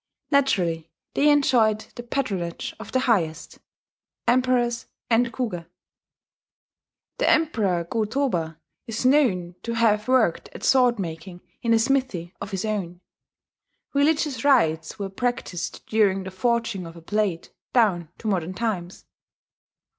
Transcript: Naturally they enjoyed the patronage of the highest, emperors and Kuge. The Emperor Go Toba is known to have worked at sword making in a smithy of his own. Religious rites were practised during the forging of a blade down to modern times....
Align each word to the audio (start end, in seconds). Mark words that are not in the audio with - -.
Naturally 0.31 0.89
they 1.13 1.29
enjoyed 1.29 1.81
the 1.93 2.01
patronage 2.01 2.73
of 2.79 2.91
the 2.91 3.01
highest, 3.01 3.59
emperors 4.27 4.87
and 5.11 5.31
Kuge. 5.31 5.67
The 7.19 7.29
Emperor 7.29 7.83
Go 7.83 8.05
Toba 8.05 8.59
is 8.87 9.05
known 9.05 9.53
to 9.61 9.73
have 9.73 10.07
worked 10.07 10.49
at 10.53 10.63
sword 10.63 10.97
making 10.97 11.41
in 11.61 11.71
a 11.71 11.77
smithy 11.77 12.33
of 12.41 12.49
his 12.49 12.65
own. 12.65 12.99
Religious 13.93 14.43
rites 14.43 14.97
were 14.97 15.07
practised 15.11 15.83
during 15.85 16.23
the 16.23 16.31
forging 16.31 16.87
of 16.87 16.95
a 16.95 17.01
blade 17.01 17.49
down 17.71 18.09
to 18.17 18.27
modern 18.27 18.55
times.... 18.55 19.05